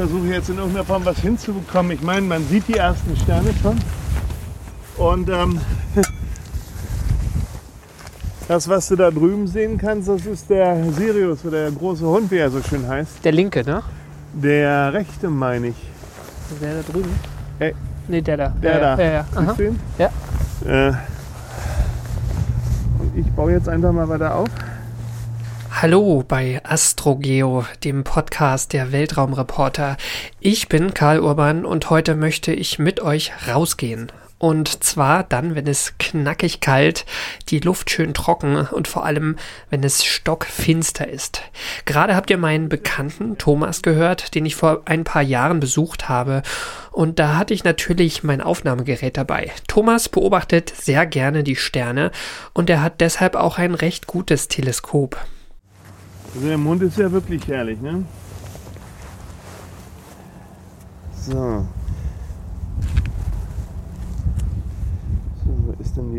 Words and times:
versuche 0.00 0.28
jetzt 0.28 0.48
in 0.48 0.56
irgendeiner 0.56 0.86
Form 0.86 1.04
was 1.04 1.18
hinzubekommen. 1.18 1.92
Ich 1.92 2.00
meine, 2.00 2.22
man 2.22 2.42
sieht 2.48 2.66
die 2.68 2.76
ersten 2.76 3.14
Sterne 3.18 3.52
schon. 3.60 3.78
Und 4.96 5.28
ähm, 5.28 5.60
das, 8.48 8.66
was 8.66 8.88
du 8.88 8.96
da 8.96 9.10
drüben 9.10 9.46
sehen 9.46 9.76
kannst, 9.76 10.08
das 10.08 10.24
ist 10.24 10.48
der 10.48 10.90
Sirius 10.92 11.44
oder 11.44 11.64
der 11.64 11.72
große 11.72 12.06
Hund, 12.06 12.30
wie 12.30 12.38
er 12.38 12.50
so 12.50 12.62
schön 12.62 12.88
heißt. 12.88 13.22
Der 13.22 13.32
linke, 13.32 13.62
ne? 13.62 13.82
Der 14.32 14.90
rechte, 14.94 15.28
meine 15.28 15.68
ich. 15.68 15.76
Der 16.62 16.76
da 16.76 16.92
drüben? 16.92 17.14
Ey. 17.58 17.74
Nee, 18.08 18.22
der 18.22 18.36
da. 18.38 18.48
Der 18.48 18.72
ja, 18.72 18.96
da. 18.96 19.02
Ja, 19.02 19.12
ja. 19.12 19.26
Aha. 19.34 19.44
Siehst 19.44 19.58
du 19.58 19.64
ihn? 19.66 19.80
Ja. 19.98 20.10
Äh, 20.66 20.92
und 23.00 23.16
ich 23.16 23.30
baue 23.32 23.52
jetzt 23.52 23.68
einfach 23.68 23.92
mal 23.92 24.08
weiter 24.08 24.34
auf. 24.34 24.48
Hallo 25.82 26.22
bei 26.28 26.60
AstroGeo, 26.62 27.64
dem 27.84 28.04
Podcast 28.04 28.74
der 28.74 28.92
Weltraumreporter. 28.92 29.96
Ich 30.38 30.68
bin 30.68 30.92
Karl 30.92 31.20
Urban 31.20 31.64
und 31.64 31.88
heute 31.88 32.16
möchte 32.16 32.52
ich 32.52 32.78
mit 32.78 33.00
euch 33.00 33.32
rausgehen. 33.48 34.12
Und 34.36 34.84
zwar 34.84 35.22
dann, 35.22 35.54
wenn 35.54 35.66
es 35.66 35.94
knackig 35.98 36.60
kalt, 36.60 37.06
die 37.48 37.60
Luft 37.60 37.88
schön 37.88 38.12
trocken 38.12 38.58
und 38.58 38.88
vor 38.88 39.06
allem, 39.06 39.36
wenn 39.70 39.82
es 39.82 40.04
stockfinster 40.04 41.08
ist. 41.08 41.40
Gerade 41.86 42.14
habt 42.14 42.28
ihr 42.28 42.36
meinen 42.36 42.68
Bekannten 42.68 43.38
Thomas 43.38 43.80
gehört, 43.80 44.34
den 44.34 44.44
ich 44.44 44.56
vor 44.56 44.82
ein 44.84 45.04
paar 45.04 45.22
Jahren 45.22 45.60
besucht 45.60 46.10
habe. 46.10 46.42
Und 46.92 47.18
da 47.18 47.38
hatte 47.38 47.54
ich 47.54 47.64
natürlich 47.64 48.22
mein 48.22 48.42
Aufnahmegerät 48.42 49.16
dabei. 49.16 49.50
Thomas 49.66 50.10
beobachtet 50.10 50.74
sehr 50.76 51.06
gerne 51.06 51.42
die 51.42 51.56
Sterne 51.56 52.10
und 52.52 52.68
er 52.68 52.82
hat 52.82 53.00
deshalb 53.00 53.34
auch 53.34 53.56
ein 53.56 53.74
recht 53.74 54.06
gutes 54.06 54.48
Teleskop. 54.48 55.16
Also 56.34 56.46
der 56.46 56.58
Mond 56.58 56.82
ist 56.82 56.96
ja 56.98 57.10
wirklich 57.10 57.46
herrlich, 57.48 57.80
ne? 57.80 58.04
So. 61.26 61.32
So, 65.44 65.50
wo 65.66 65.74
ist 65.82 65.96
denn 65.96 66.12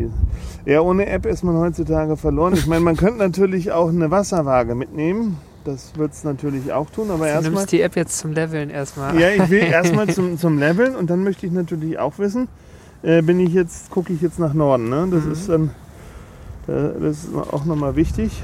die? 0.64 0.70
Ja, 0.70 0.80
ohne 0.80 1.06
App 1.06 1.26
ist 1.26 1.42
man 1.42 1.56
heutzutage 1.56 2.16
verloren. 2.16 2.54
Ich 2.54 2.66
meine, 2.66 2.80
man 2.84 2.96
könnte 2.96 3.18
natürlich 3.18 3.72
auch 3.72 3.88
eine 3.88 4.10
Wasserwaage 4.10 4.74
mitnehmen. 4.74 5.38
Das 5.64 5.92
wird 5.96 6.12
es 6.12 6.24
natürlich 6.24 6.72
auch 6.72 6.90
tun, 6.90 7.10
aber 7.10 7.24
Du 7.24 7.30
erstmal. 7.30 7.52
nimmst 7.52 7.72
die 7.72 7.80
App 7.82 7.94
jetzt 7.96 8.18
zum 8.18 8.32
Leveln 8.32 8.68
erstmal. 8.70 9.18
Ja, 9.18 9.28
ich 9.30 9.48
will 9.48 9.60
erstmal 9.62 10.08
zum, 10.08 10.36
zum 10.36 10.58
Leveln 10.58 10.94
und 10.96 11.08
dann 11.08 11.22
möchte 11.24 11.46
ich 11.46 11.52
natürlich 11.52 11.98
auch 11.98 12.18
wissen, 12.18 12.48
äh, 13.02 13.22
bin 13.22 13.38
ich 13.40 13.52
jetzt, 13.54 13.90
gucke 13.90 14.12
ich 14.12 14.20
jetzt 14.22 14.38
nach 14.40 14.54
Norden, 14.54 14.88
ne? 14.88 15.08
Das 15.10 15.24
Mhm. 15.24 15.32
ist 15.32 15.48
dann 15.48 15.70
äh, 16.68 17.00
das 17.00 17.24
ist 17.24 17.28
auch 17.34 17.64
nochmal 17.64 17.96
wichtig. 17.96 18.42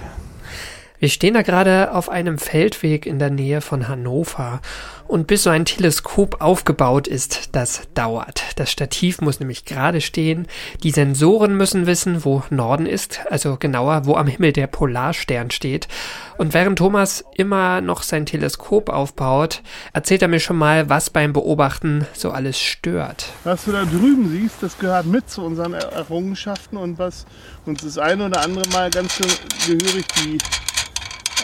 Wir 1.00 1.08
stehen 1.08 1.34
da 1.34 1.42
gerade 1.42 1.94
auf 1.94 2.08
einem 2.08 2.38
Feldweg 2.38 3.06
in 3.06 3.20
der 3.20 3.30
Nähe 3.30 3.60
von 3.60 3.86
Hannover. 3.86 4.60
Und 5.06 5.26
bis 5.26 5.44
so 5.44 5.50
ein 5.50 5.64
Teleskop 5.64 6.42
aufgebaut 6.42 7.06
ist, 7.06 7.50
das 7.54 7.82
dauert. 7.94 8.42
Das 8.56 8.70
Stativ 8.70 9.20
muss 9.22 9.40
nämlich 9.40 9.64
gerade 9.64 10.00
stehen. 10.00 10.46
Die 10.82 10.90
Sensoren 10.90 11.56
müssen 11.56 11.86
wissen, 11.86 12.24
wo 12.24 12.42
Norden 12.50 12.84
ist, 12.84 13.20
also 13.30 13.56
genauer, 13.56 14.06
wo 14.06 14.16
am 14.16 14.26
Himmel 14.26 14.52
der 14.52 14.66
Polarstern 14.66 15.50
steht. 15.50 15.88
Und 16.36 16.52
während 16.52 16.78
Thomas 16.78 17.24
immer 17.36 17.80
noch 17.80 18.02
sein 18.02 18.26
Teleskop 18.26 18.90
aufbaut, 18.90 19.62
erzählt 19.92 20.20
er 20.22 20.28
mir 20.28 20.40
schon 20.40 20.58
mal, 20.58 20.90
was 20.90 21.10
beim 21.10 21.32
Beobachten 21.32 22.06
so 22.12 22.30
alles 22.32 22.60
stört. 22.60 23.26
Was 23.44 23.64
du 23.64 23.72
da 23.72 23.84
drüben 23.84 24.28
siehst, 24.28 24.56
das 24.62 24.76
gehört 24.78 25.06
mit 25.06 25.30
zu 25.30 25.42
unseren 25.42 25.72
Er- 25.74 25.92
Errungenschaften 25.92 26.76
und 26.76 26.98
was 26.98 27.24
uns 27.64 27.82
das 27.82 27.96
eine 27.98 28.26
oder 28.26 28.42
andere 28.42 28.68
Mal 28.70 28.90
ganz 28.90 29.18
gehörig 29.66 30.04
die 30.22 30.38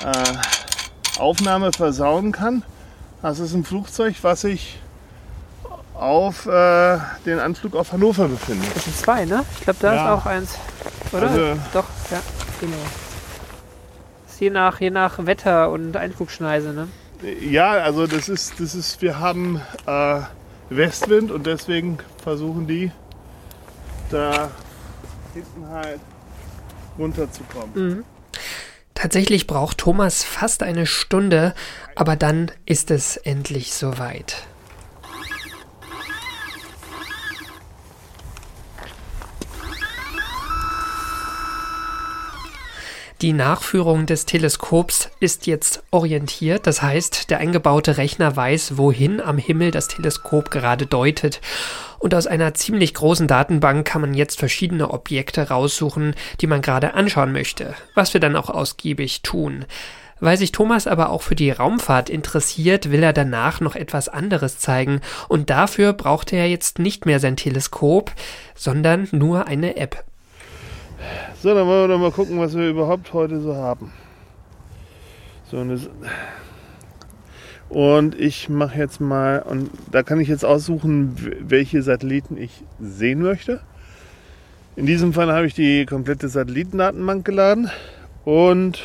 äh, 0.04 1.18
Aufnahme 1.20 1.72
versauen 1.72 2.32
kann. 2.32 2.62
Das 3.22 3.38
ist 3.38 3.54
ein 3.54 3.64
Flugzeug, 3.64 4.16
was 4.22 4.42
sich 4.42 4.78
auf 5.94 6.46
äh, 6.46 6.98
den 7.24 7.38
Anflug 7.38 7.76
auf 7.76 7.92
Hannover 7.92 8.28
befindet. 8.28 8.74
Das 8.74 8.84
sind 8.84 8.96
zwei, 8.96 9.24
ne? 9.24 9.44
Ich 9.54 9.60
glaube, 9.62 9.78
da 9.80 9.94
Ja. 9.94 10.04
ist 10.14 10.20
auch 10.22 10.26
eins. 10.26 10.54
Oder? 11.12 11.28
Also- 11.30 11.60
Doch, 11.72 11.84
ja, 12.10 12.20
genau. 12.60 12.76
Ist 14.28 14.40
je 14.40 14.50
nach, 14.50 14.80
je 14.80 14.90
nach 14.90 15.24
Wetter 15.24 15.70
und 15.70 15.96
Einflugschneise, 15.96 16.72
ne? 16.72 16.88
Ja, 17.40 17.70
also 17.72 18.06
das 18.06 18.28
ist, 18.28 18.58
das 18.60 18.74
ist, 18.74 19.00
wir 19.00 19.18
haben 19.20 19.60
äh, 19.86 20.20
Westwind 20.68 21.30
und 21.30 21.46
deswegen 21.46 21.98
versuchen 22.22 22.66
die 22.66 22.90
da 24.10 24.50
hinten 25.32 25.68
halt 25.72 26.00
runterzukommen. 26.98 27.70
Mhm. 27.74 28.04
Tatsächlich 29.04 29.46
braucht 29.46 29.76
Thomas 29.76 30.24
fast 30.24 30.62
eine 30.62 30.86
Stunde, 30.86 31.54
aber 31.94 32.16
dann 32.16 32.50
ist 32.64 32.90
es 32.90 33.18
endlich 33.18 33.74
soweit. 33.74 34.46
Die 43.20 43.34
Nachführung 43.34 44.06
des 44.06 44.24
Teleskops 44.24 45.10
ist 45.20 45.46
jetzt 45.46 45.82
orientiert, 45.90 46.66
das 46.66 46.80
heißt, 46.80 47.28
der 47.28 47.40
eingebaute 47.40 47.98
Rechner 47.98 48.34
weiß, 48.34 48.78
wohin 48.78 49.20
am 49.20 49.36
Himmel 49.36 49.70
das 49.70 49.88
Teleskop 49.88 50.50
gerade 50.50 50.86
deutet. 50.86 51.42
Und 52.04 52.14
aus 52.14 52.26
einer 52.26 52.52
ziemlich 52.52 52.92
großen 52.92 53.26
Datenbank 53.26 53.86
kann 53.86 54.02
man 54.02 54.12
jetzt 54.12 54.38
verschiedene 54.38 54.90
Objekte 54.90 55.48
raussuchen, 55.48 56.14
die 56.38 56.46
man 56.46 56.60
gerade 56.60 56.92
anschauen 56.92 57.32
möchte, 57.32 57.72
was 57.94 58.12
wir 58.12 58.20
dann 58.20 58.36
auch 58.36 58.50
ausgiebig 58.50 59.22
tun. 59.22 59.64
Weil 60.20 60.36
sich 60.36 60.52
Thomas 60.52 60.86
aber 60.86 61.08
auch 61.08 61.22
für 61.22 61.34
die 61.34 61.50
Raumfahrt 61.50 62.10
interessiert, 62.10 62.90
will 62.90 63.02
er 63.02 63.14
danach 63.14 63.62
noch 63.62 63.74
etwas 63.74 64.10
anderes 64.10 64.58
zeigen 64.58 65.00
und 65.28 65.48
dafür 65.48 65.94
braucht 65.94 66.30
er 66.34 66.46
jetzt 66.46 66.78
nicht 66.78 67.06
mehr 67.06 67.20
sein 67.20 67.36
Teleskop, 67.36 68.12
sondern 68.54 69.08
nur 69.10 69.46
eine 69.46 69.78
App. 69.78 70.04
So, 71.40 71.54
dann 71.54 71.66
wollen 71.66 71.84
wir 71.84 71.88
doch 71.88 71.98
mal 71.98 72.12
gucken, 72.12 72.38
was 72.38 72.54
wir 72.54 72.68
überhaupt 72.68 73.14
heute 73.14 73.40
so 73.40 73.54
haben. 73.54 73.94
So, 75.50 75.56
und, 75.56 75.70
das 75.70 75.88
und 77.74 78.18
ich 78.20 78.48
mache 78.48 78.78
jetzt 78.78 79.00
mal, 79.00 79.42
und 79.42 79.68
da 79.90 80.04
kann 80.04 80.20
ich 80.20 80.28
jetzt 80.28 80.44
aussuchen, 80.44 81.16
welche 81.40 81.82
Satelliten 81.82 82.36
ich 82.36 82.62
sehen 82.80 83.20
möchte. 83.20 83.60
In 84.76 84.86
diesem 84.86 85.12
Fall 85.12 85.32
habe 85.32 85.46
ich 85.46 85.54
die 85.54 85.84
komplette 85.84 86.28
Satellitendatenbank 86.28 87.24
geladen. 87.24 87.68
Und 88.24 88.80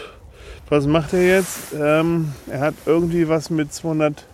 was 0.70 0.88
macht 0.88 1.14
er 1.14 1.24
jetzt? 1.24 1.76
Ähm, 1.80 2.34
er 2.50 2.62
hat 2.62 2.74
irgendwie 2.88 3.30
was 3.30 3.52
mit 3.52 3.72
200 3.72 4.26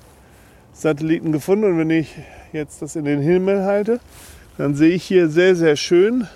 Satelliten 0.72 1.34
gefunden. 1.34 1.66
Und 1.66 1.78
wenn 1.78 1.90
ich 1.90 2.16
jetzt 2.54 2.82
das 2.82 2.96
in 2.96 3.04
den 3.04 3.20
Himmel 3.20 3.64
halte, 3.64 4.00
dann 4.58 4.74
sehe 4.74 4.96
ich 4.96 5.04
hier 5.04 5.28
sehr, 5.28 5.58
sehr 5.58 5.76
schön 5.76 6.30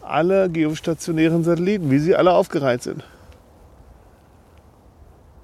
alle 0.00 0.48
geostationären 0.48 1.44
Satelliten, 1.44 1.90
wie 1.90 1.98
sie 1.98 2.16
alle 2.16 2.32
aufgereiht 2.32 2.82
sind. 2.82 3.04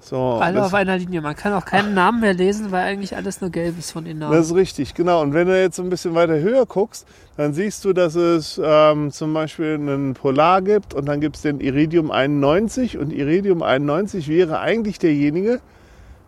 So, 0.01 0.39
Alle 0.41 0.65
auf 0.65 0.73
einer 0.73 0.97
Linie. 0.97 1.21
Man 1.21 1.35
kann 1.35 1.53
auch 1.53 1.63
keinen 1.63 1.93
Namen 1.93 2.21
mehr 2.21 2.33
lesen, 2.33 2.71
weil 2.71 2.83
eigentlich 2.85 3.15
alles 3.15 3.39
nur 3.39 3.51
gelb 3.51 3.77
ist 3.77 3.91
von 3.91 4.03
den 4.03 4.17
Namen. 4.17 4.35
das 4.35 4.47
ist 4.47 4.55
richtig, 4.55 4.95
genau. 4.95 5.21
Und 5.21 5.33
wenn 5.33 5.47
du 5.47 5.59
jetzt 5.59 5.75
so 5.75 5.83
ein 5.83 5.89
bisschen 5.89 6.15
weiter 6.15 6.39
höher 6.39 6.65
guckst, 6.65 7.07
dann 7.37 7.53
siehst 7.53 7.85
du, 7.85 7.93
dass 7.93 8.15
es 8.15 8.59
ähm, 8.63 9.11
zum 9.11 9.33
Beispiel 9.33 9.75
einen 9.75 10.15
Polar 10.15 10.63
gibt 10.63 10.95
und 10.95 11.05
dann 11.05 11.21
gibt 11.21 11.35
es 11.35 11.43
den 11.43 11.59
Iridium 11.59 12.09
91 12.09 12.97
und 12.97 13.13
Iridium 13.13 13.61
91 13.61 14.27
wäre 14.27 14.59
eigentlich 14.59 14.97
derjenige, 14.97 15.61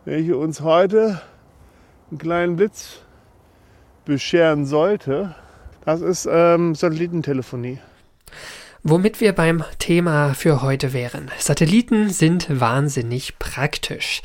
welcher 0.05 0.37
uns 0.37 0.61
heute 0.61 1.19
einen 2.11 2.19
kleinen 2.19 2.55
Blitz 2.55 2.99
bescheren 4.05 4.67
sollte. 4.67 5.33
Das 5.83 6.01
ist 6.01 6.29
ähm, 6.31 6.75
Satellitentelefonie. 6.75 7.79
Womit 8.85 9.21
wir 9.21 9.31
beim 9.31 9.63
Thema 9.79 10.33
für 10.33 10.61
heute 10.61 10.91
wären. 10.91 11.31
Satelliten 11.39 12.09
sind 12.09 12.47
wahnsinnig 12.59 13.39
praktisch. 13.39 14.21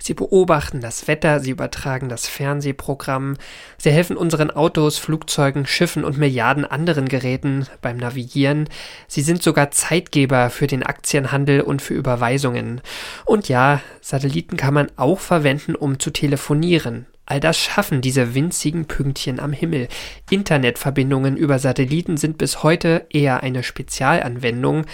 Sie 0.00 0.14
beobachten 0.14 0.80
das 0.80 1.06
Wetter, 1.06 1.38
sie 1.38 1.52
übertragen 1.52 2.08
das 2.08 2.26
Fernsehprogramm, 2.26 3.36
sie 3.78 3.92
helfen 3.92 4.16
unseren 4.16 4.50
Autos, 4.50 4.98
Flugzeugen, 4.98 5.64
Schiffen 5.64 6.02
und 6.02 6.18
Milliarden 6.18 6.64
anderen 6.64 7.08
Geräten 7.08 7.68
beim 7.82 7.98
Navigieren. 7.98 8.68
Sie 9.06 9.22
sind 9.22 9.44
sogar 9.44 9.70
Zeitgeber 9.70 10.50
für 10.50 10.66
den 10.66 10.82
Aktienhandel 10.82 11.60
und 11.60 11.80
für 11.80 11.94
Überweisungen. 11.94 12.80
Und 13.26 13.48
ja, 13.48 13.80
Satelliten 14.00 14.56
kann 14.56 14.74
man 14.74 14.88
auch 14.96 15.20
verwenden, 15.20 15.76
um 15.76 16.00
zu 16.00 16.10
telefonieren. 16.10 17.06
All 17.30 17.38
das 17.38 17.56
schaffen 17.58 18.00
diese 18.00 18.34
winzigen 18.34 18.86
Pünktchen 18.86 19.38
am 19.38 19.52
Himmel. 19.52 19.86
Internetverbindungen 20.30 21.36
über 21.36 21.60
Satelliten 21.60 22.16
sind 22.16 22.38
bis 22.38 22.64
heute 22.64 23.06
eher 23.08 23.44
eine 23.44 23.62
Spezialanwendung. 23.62 24.84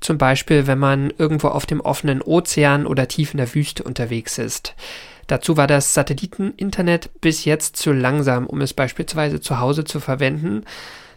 Zum 0.00 0.18
Beispiel, 0.18 0.66
wenn 0.66 0.80
man 0.80 1.12
irgendwo 1.16 1.46
auf 1.46 1.64
dem 1.64 1.80
offenen 1.80 2.22
Ozean 2.22 2.88
oder 2.88 3.06
tief 3.06 3.34
in 3.34 3.38
der 3.38 3.54
Wüste 3.54 3.84
unterwegs 3.84 4.36
ist. 4.38 4.74
Dazu 5.28 5.56
war 5.56 5.68
das 5.68 5.94
Satelliteninternet 5.94 7.20
bis 7.20 7.44
jetzt 7.44 7.76
zu 7.76 7.92
langsam, 7.92 8.48
um 8.48 8.62
es 8.62 8.74
beispielsweise 8.74 9.40
zu 9.40 9.60
Hause 9.60 9.84
zu 9.84 10.00
verwenden. 10.00 10.64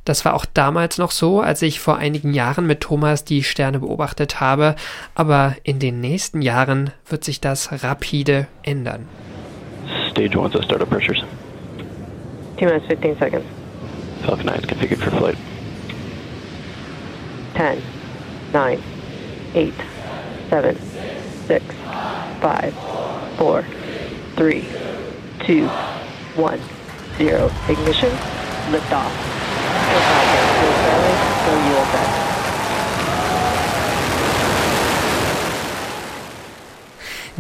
Das 0.05 0.23
war 0.23 0.35
auch 0.35 0.45
damals 0.45 0.99
noch 0.99 1.11
so, 1.11 1.41
als 1.41 1.63
ich 1.63 1.79
vor 1.79 1.97
einigen 1.97 2.35
Jahren 2.35 2.67
mit 2.67 2.81
Thomas 2.81 3.25
die 3.25 3.43
Sterne 3.43 3.79
beobachtet 3.79 4.39
habe, 4.39 4.75
aber 5.15 5.55
in 5.63 5.79
den 5.79 5.99
nächsten 5.99 6.43
Jahren 6.43 6.91
wird 7.07 7.23
sich 7.23 7.41
das 7.41 7.83
rapide 7.83 8.45
ändern. 8.61 9.07
Stage 10.09 10.35
one, 10.35 10.51
so 10.51 10.61
startup 10.61 10.89
pressures. 10.89 11.23
T 12.57 12.65
minus 12.65 12.85
15 12.87 13.17
seconds. 13.17 13.45
Falcon 14.25 14.47
9 14.47 14.55
is 14.59 14.65
configured 14.65 15.03
for 15.03 15.11
flight. 15.11 15.37
10, 17.55 17.81
9, 18.53 18.83
8, 19.53 19.73
7, 20.49 20.77
6, 21.47 21.65
5, 22.41 22.73
4, 23.37 23.65
3, 24.35 24.65
2, 25.45 25.67
1, 25.67 26.59
0. 27.17 27.51
Ignition. 27.67 28.11
Liftoff. 28.71 29.11
Go 29.89 29.99
Falcon. 30.07 30.43
Go. 30.61 30.95
Go 31.45 31.53
USS. 31.73 32.08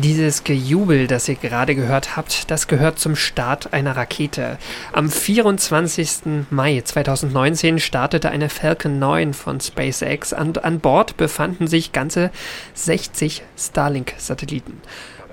Dieses 0.01 0.45
Gejubel, 0.45 1.07
das 1.07 1.27
ihr 1.27 1.35
gerade 1.35 1.75
gehört 1.75 2.15
habt, 2.15 2.49
das 2.49 2.69
gehört 2.69 2.99
zum 2.99 3.17
Start 3.17 3.73
einer 3.73 3.97
Rakete. 3.97 4.57
Am 4.93 5.09
24. 5.09 6.47
Mai 6.51 6.79
2019 6.79 7.79
startete 7.79 8.29
eine 8.29 8.47
Falcon 8.47 8.97
9 8.97 9.33
von 9.33 9.59
SpaceX 9.59 10.31
und 10.31 10.63
an 10.63 10.79
Bord 10.79 11.17
befanden 11.17 11.67
sich 11.67 11.91
ganze 11.91 12.31
60 12.75 13.43
Starlink-Satelliten. 13.57 14.81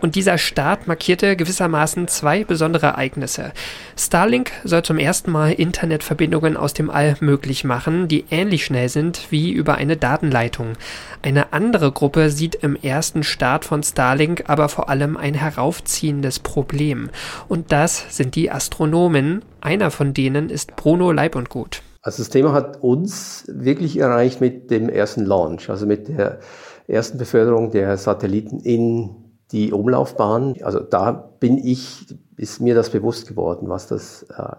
Und 0.00 0.14
dieser 0.14 0.36
Start 0.36 0.86
markierte 0.86 1.36
gewissermaßen 1.36 2.06
zwei 2.08 2.44
besondere 2.44 2.86
Ereignisse. 2.86 3.52
Starlink 3.96 4.52
soll 4.62 4.82
zum 4.82 4.98
ersten 4.98 5.30
Mal 5.30 5.52
Internetverbindungen 5.52 6.56
aus 6.56 6.74
dem 6.74 6.90
All 6.90 7.16
möglich 7.20 7.64
machen, 7.64 8.06
die 8.06 8.26
ähnlich 8.30 8.64
schnell 8.64 8.90
sind 8.90 9.30
wie 9.30 9.50
über 9.50 9.76
eine 9.76 9.96
Datenleitung. 9.96 10.74
Eine 11.22 11.52
andere 11.54 11.92
Gruppe 11.92 12.30
sieht 12.30 12.56
im 12.56 12.76
ersten 12.76 13.22
Start 13.22 13.64
von 13.64 13.82
Starlink 13.82 14.44
aber 14.48 14.68
vor 14.68 14.90
allem 14.90 15.16
ein 15.16 15.34
heraufziehendes 15.34 16.40
Problem. 16.40 17.08
Und 17.48 17.72
das 17.72 18.04
sind 18.10 18.34
die 18.34 18.50
Astronomen. 18.50 19.42
Einer 19.62 19.90
von 19.90 20.12
denen 20.12 20.50
ist 20.50 20.76
Bruno 20.76 21.10
Leib 21.10 21.36
und 21.36 21.48
Gut. 21.48 21.82
Also 22.02 22.22
das 22.22 22.28
Thema 22.28 22.52
hat 22.52 22.82
uns 22.82 23.44
wirklich 23.48 23.98
erreicht 23.98 24.40
mit 24.40 24.70
dem 24.70 24.88
ersten 24.88 25.24
Launch, 25.24 25.70
also 25.70 25.86
mit 25.86 26.06
der 26.06 26.38
ersten 26.86 27.18
Beförderung 27.18 27.72
der 27.72 27.96
Satelliten 27.96 28.60
in 28.60 29.25
die 29.52 29.72
Umlaufbahn, 29.72 30.54
also 30.62 30.80
da 30.80 31.12
bin 31.12 31.58
ich, 31.58 32.06
ist 32.36 32.60
mir 32.60 32.74
das 32.74 32.90
bewusst 32.90 33.28
geworden, 33.28 33.68
was 33.68 33.86
das 33.86 34.24
äh, 34.24 34.56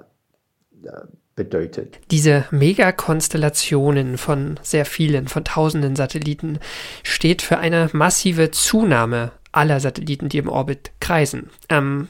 bedeutet. 1.36 2.00
Diese 2.12 2.46
Megakonstellationen 2.52 4.18
von 4.18 4.60
sehr 4.62 4.86
vielen, 4.86 5.28
von 5.28 5.46
tausenden 5.46 5.96
Satelliten 5.96 6.60
steht 7.04 7.42
für 7.42 7.58
eine 7.60 7.90
massive 7.94 8.52
Zunahme 8.52 9.32
aller 9.52 9.80
Satelliten, 9.80 10.30
die 10.30 10.40
im 10.40 10.50
Orbit 10.50 10.92
kreisen. 11.00 11.50
Ähm, 11.70 12.10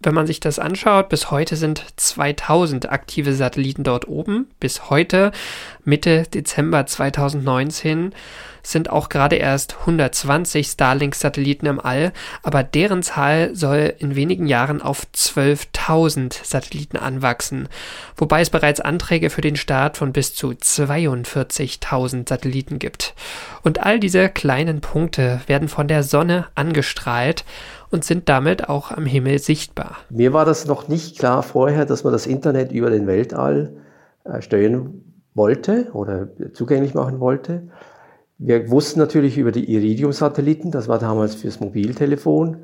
wenn 0.00 0.14
man 0.14 0.26
sich 0.26 0.40
das 0.40 0.58
anschaut, 0.58 1.08
bis 1.08 1.30
heute 1.30 1.56
sind 1.56 1.84
2000 1.96 2.90
aktive 2.90 3.34
Satelliten 3.34 3.82
dort 3.82 4.06
oben. 4.06 4.48
Bis 4.60 4.90
heute, 4.90 5.32
Mitte 5.84 6.22
Dezember 6.22 6.86
2019, 6.86 8.14
sind 8.62 8.90
auch 8.90 9.08
gerade 9.08 9.36
erst 9.36 9.76
120 9.80 10.66
Starlink-Satelliten 10.66 11.66
im 11.66 11.80
All, 11.80 12.12
aber 12.42 12.62
deren 12.62 13.02
Zahl 13.02 13.54
soll 13.54 13.94
in 13.98 14.14
wenigen 14.14 14.46
Jahren 14.46 14.82
auf 14.82 15.06
12.000 15.14 16.44
Satelliten 16.44 16.96
anwachsen, 16.96 17.68
wobei 18.16 18.40
es 18.40 18.50
bereits 18.50 18.80
Anträge 18.80 19.30
für 19.30 19.40
den 19.40 19.56
Start 19.56 19.96
von 19.96 20.12
bis 20.12 20.34
zu 20.34 20.50
42.000 20.50 22.28
Satelliten 22.28 22.78
gibt. 22.78 23.14
Und 23.62 23.82
all 23.82 23.98
diese 23.98 24.28
kleinen 24.28 24.80
Punkte 24.80 25.40
werden 25.46 25.68
von 25.68 25.88
der 25.88 26.02
Sonne 26.02 26.46
angestrahlt 26.54 27.44
und 27.90 28.04
sind 28.04 28.28
damit 28.28 28.68
auch 28.68 28.90
am 28.90 29.06
Himmel 29.06 29.38
sichtbar. 29.38 29.96
Mir 30.10 30.32
war 30.32 30.44
das 30.44 30.66
noch 30.66 30.88
nicht 30.88 31.18
klar 31.18 31.42
vorher, 31.42 31.86
dass 31.86 32.04
man 32.04 32.12
das 32.12 32.26
Internet 32.26 32.72
über 32.72 32.90
den 32.90 33.06
Weltall 33.06 33.76
äh, 34.24 34.42
steuern 34.42 35.02
wollte 35.34 35.88
oder 35.92 36.28
zugänglich 36.52 36.94
machen 36.94 37.20
wollte. 37.20 37.68
Wir 38.38 38.70
wussten 38.70 39.00
natürlich 39.00 39.36
über 39.36 39.50
die 39.50 39.72
Iridium-Satelliten, 39.72 40.70
das 40.70 40.86
war 40.86 40.98
damals 40.98 41.34
fürs 41.34 41.60
Mobiltelefon 41.60 42.58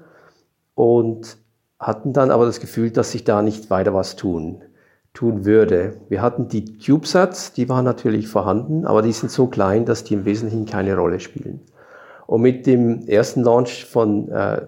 und 0.75 1.37
hatten 1.79 2.13
dann 2.13 2.31
aber 2.31 2.47
das 2.47 2.61
Gefühl, 2.61 2.91
dass 2.91 3.13
sich 3.13 3.25
da 3.25 3.43
nicht 3.43 3.71
weiter 3.71 3.93
was 3.93 4.17
tun, 4.17 4.63
tun 5.13 5.45
würde. 5.45 5.97
Wir 6.09 6.23
hatten 6.23 6.49
die 6.49 6.79
CubeSats, 6.79 7.53
die 7.53 7.69
waren 7.69 7.85
natürlich 7.85 8.29
vorhanden, 8.29 8.87
aber 8.87 9.03
die 9.03 9.13
sind 9.13 9.31
so 9.31 9.47
klein, 9.49 9.85
dass 9.85 10.05
die 10.05 10.15
im 10.15 10.25
Wesentlichen 10.25 10.67
keine 10.67 10.97
Rolle 10.97 11.21
spielen. 11.21 11.61
Und 12.27 12.43
mit 12.43 12.67
dem 12.67 13.07
ersten 13.07 13.43
Launch 13.43 13.85
von 13.85 14.29
äh, 14.31 14.63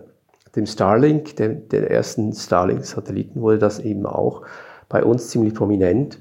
dem 0.56 0.66
Starlink, 0.66 1.36
dem, 1.36 1.68
der 1.68 1.90
ersten 1.90 2.32
Starlink-Satelliten, 2.32 3.40
wurde 3.40 3.58
das 3.58 3.78
eben 3.78 4.06
auch 4.06 4.42
bei 4.88 5.04
uns 5.04 5.28
ziemlich 5.28 5.54
prominent. 5.54 6.18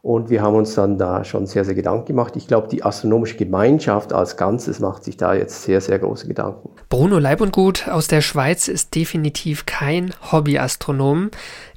Und 0.00 0.30
wir 0.30 0.42
haben 0.42 0.54
uns 0.54 0.74
dann 0.74 0.96
da 0.96 1.24
schon 1.24 1.46
sehr, 1.46 1.64
sehr 1.64 1.74
Gedanken 1.74 2.06
gemacht. 2.06 2.36
Ich 2.36 2.46
glaube, 2.46 2.68
die 2.68 2.84
astronomische 2.84 3.36
Gemeinschaft 3.36 4.12
als 4.12 4.36
Ganzes 4.36 4.78
macht 4.78 5.02
sich 5.02 5.16
da 5.16 5.34
jetzt 5.34 5.64
sehr, 5.64 5.80
sehr 5.80 5.98
große 5.98 6.28
Gedanken. 6.28 6.70
Bruno 6.88 7.18
Leibundgut 7.18 7.88
aus 7.88 8.06
der 8.06 8.20
Schweiz 8.20 8.68
ist 8.68 8.94
definitiv 8.94 9.66
kein 9.66 10.14
Hobbyastronom. 10.30 11.30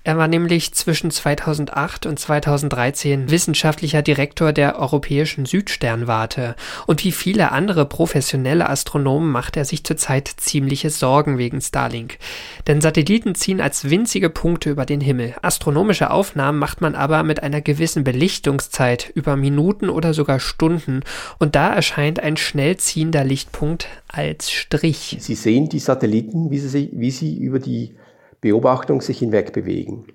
Er 0.03 0.17
war 0.17 0.27
nämlich 0.27 0.73
zwischen 0.73 1.11
2008 1.11 2.07
und 2.07 2.17
2013 2.17 3.29
wissenschaftlicher 3.29 4.01
Direktor 4.01 4.51
der 4.51 4.79
Europäischen 4.79 5.45
Südsternwarte. 5.45 6.55
Und 6.87 7.03
wie 7.03 7.11
viele 7.11 7.51
andere 7.51 7.85
professionelle 7.85 8.67
Astronomen 8.67 9.29
macht 9.29 9.57
er 9.57 9.65
sich 9.65 9.83
zurzeit 9.83 10.27
ziemliche 10.27 10.89
Sorgen 10.89 11.37
wegen 11.37 11.61
Starlink. 11.61 12.17
Denn 12.65 12.81
Satelliten 12.81 13.35
ziehen 13.35 13.61
als 13.61 13.91
winzige 13.91 14.31
Punkte 14.31 14.71
über 14.71 14.87
den 14.87 15.01
Himmel. 15.01 15.35
Astronomische 15.43 16.09
Aufnahmen 16.09 16.57
macht 16.57 16.81
man 16.81 16.95
aber 16.95 17.21
mit 17.21 17.43
einer 17.43 17.61
gewissen 17.61 18.03
Belichtungszeit 18.03 19.11
über 19.13 19.35
Minuten 19.35 19.87
oder 19.87 20.15
sogar 20.15 20.39
Stunden. 20.39 21.01
Und 21.37 21.53
da 21.55 21.75
erscheint 21.75 22.19
ein 22.19 22.37
schnell 22.37 22.77
ziehender 22.77 23.23
Lichtpunkt 23.23 23.87
als 24.07 24.49
Strich. 24.49 25.17
Sie 25.19 25.35
sehen 25.35 25.69
die 25.69 25.79
Satelliten, 25.79 26.49
wie 26.49 26.57
sie, 26.57 26.89
wie 26.91 27.11
sie 27.11 27.37
über 27.37 27.59
die 27.59 27.93
Beobachtung 28.41 29.01
sich 29.01 29.19
hinweg 29.19 29.53
bewegen. 29.53 30.07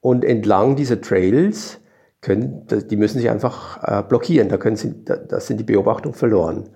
Und 0.00 0.24
entlang 0.24 0.76
dieser 0.76 1.00
Trails 1.00 1.80
können, 2.20 2.66
die 2.68 2.96
müssen 2.96 3.18
sich 3.18 3.28
einfach 3.28 3.82
äh, 3.82 4.02
blockieren, 4.02 4.48
da, 4.48 4.56
können 4.56 4.76
sie, 4.76 5.04
da, 5.04 5.40
sind 5.40 5.58
die 5.58 5.64
Beobachtungen 5.64 6.14
verloren. 6.14 6.70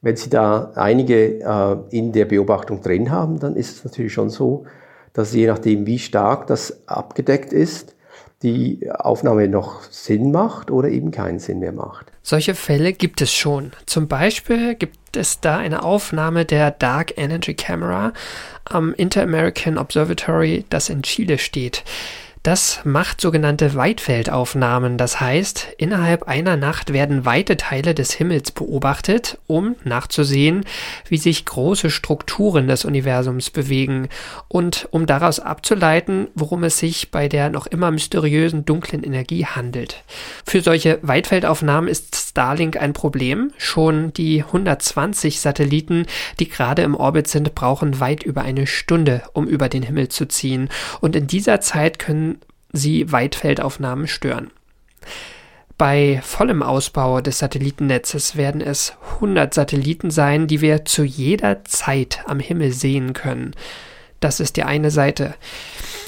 Wenn 0.00 0.16
Sie 0.16 0.30
da 0.30 0.72
einige 0.74 1.40
äh, 1.40 1.76
in 1.96 2.10
der 2.10 2.24
Beobachtung 2.24 2.80
drin 2.80 3.12
haben, 3.12 3.38
dann 3.38 3.54
ist 3.54 3.76
es 3.76 3.84
natürlich 3.84 4.12
schon 4.12 4.30
so, 4.30 4.64
dass 5.12 5.32
je 5.32 5.46
nachdem, 5.46 5.86
wie 5.86 6.00
stark 6.00 6.48
das 6.48 6.88
abgedeckt 6.88 7.52
ist, 7.52 7.94
die 8.42 8.90
Aufnahme 8.90 9.48
noch 9.48 9.82
Sinn 9.84 10.32
macht 10.32 10.70
oder 10.70 10.88
eben 10.88 11.10
keinen 11.10 11.38
Sinn 11.38 11.60
mehr 11.60 11.72
macht. 11.72 12.06
Solche 12.22 12.54
Fälle 12.54 12.92
gibt 12.92 13.20
es 13.20 13.32
schon. 13.32 13.72
Zum 13.86 14.08
Beispiel 14.08 14.74
gibt 14.74 15.16
es 15.16 15.40
da 15.40 15.58
eine 15.58 15.82
Aufnahme 15.82 16.44
der 16.44 16.70
Dark 16.70 17.16
Energy 17.16 17.54
Camera 17.54 18.12
am 18.64 18.94
Inter-American 18.94 19.78
Observatory, 19.78 20.64
das 20.70 20.88
in 20.88 21.02
Chile 21.02 21.38
steht. 21.38 21.84
Das 22.42 22.80
macht 22.82 23.20
sogenannte 23.20 23.76
Weitfeldaufnahmen. 23.76 24.98
Das 24.98 25.20
heißt, 25.20 25.68
innerhalb 25.78 26.24
einer 26.24 26.56
Nacht 26.56 26.92
werden 26.92 27.24
weite 27.24 27.56
Teile 27.56 27.94
des 27.94 28.10
Himmels 28.10 28.50
beobachtet, 28.50 29.38
um 29.46 29.76
nachzusehen, 29.84 30.64
wie 31.08 31.18
sich 31.18 31.44
große 31.44 31.88
Strukturen 31.88 32.66
des 32.66 32.84
Universums 32.84 33.50
bewegen 33.50 34.08
und 34.48 34.88
um 34.90 35.06
daraus 35.06 35.38
abzuleiten, 35.38 36.26
worum 36.34 36.64
es 36.64 36.78
sich 36.78 37.12
bei 37.12 37.28
der 37.28 37.48
noch 37.48 37.68
immer 37.68 37.92
mysteriösen 37.92 38.64
dunklen 38.64 39.04
Energie 39.04 39.46
handelt. 39.46 40.02
Für 40.44 40.62
solche 40.62 40.98
Weitfeldaufnahmen 41.02 41.88
ist 41.88 42.31
Starlink 42.32 42.80
ein 42.80 42.94
Problem. 42.94 43.52
Schon 43.58 44.14
die 44.14 44.42
120 44.42 45.38
Satelliten, 45.38 46.06
die 46.40 46.48
gerade 46.48 46.80
im 46.80 46.94
Orbit 46.94 47.28
sind, 47.28 47.54
brauchen 47.54 48.00
weit 48.00 48.22
über 48.22 48.40
eine 48.40 48.66
Stunde, 48.66 49.22
um 49.34 49.46
über 49.46 49.68
den 49.68 49.82
Himmel 49.82 50.08
zu 50.08 50.26
ziehen. 50.26 50.70
Und 51.02 51.14
in 51.14 51.26
dieser 51.26 51.60
Zeit 51.60 51.98
können 51.98 52.40
sie 52.72 53.12
Weitfeldaufnahmen 53.12 54.08
stören. 54.08 54.50
Bei 55.76 56.20
vollem 56.22 56.62
Ausbau 56.62 57.20
des 57.20 57.38
Satellitennetzes 57.38 58.34
werden 58.34 58.62
es 58.62 58.94
100 59.16 59.52
Satelliten 59.52 60.10
sein, 60.10 60.46
die 60.46 60.62
wir 60.62 60.86
zu 60.86 61.04
jeder 61.04 61.64
Zeit 61.66 62.20
am 62.24 62.40
Himmel 62.40 62.72
sehen 62.72 63.12
können. 63.12 63.52
Das 64.22 64.40
ist 64.40 64.56
die 64.56 64.62
eine 64.62 64.90
Seite. 64.90 65.34